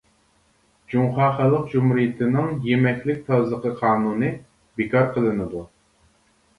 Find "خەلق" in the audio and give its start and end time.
1.41-1.67